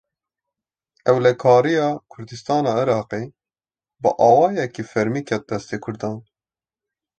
[1.11, 3.21] Ewlekariya Kurdistana Iraqê,
[4.01, 6.17] bi awayekî fermî ket destê Kurdan